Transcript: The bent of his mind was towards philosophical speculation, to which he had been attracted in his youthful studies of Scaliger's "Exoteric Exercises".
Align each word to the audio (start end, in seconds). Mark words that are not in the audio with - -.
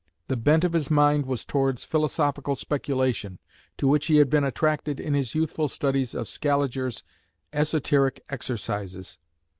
The 0.29 0.35
bent 0.35 0.63
of 0.63 0.73
his 0.73 0.89
mind 0.89 1.27
was 1.27 1.45
towards 1.45 1.83
philosophical 1.83 2.55
speculation, 2.55 3.37
to 3.77 3.87
which 3.87 4.07
he 4.07 4.15
had 4.15 4.31
been 4.31 4.43
attracted 4.43 4.99
in 4.99 5.13
his 5.13 5.35
youthful 5.35 5.67
studies 5.67 6.15
of 6.15 6.27
Scaliger's 6.27 7.03
"Exoteric 7.53 8.23
Exercises". 8.27 9.19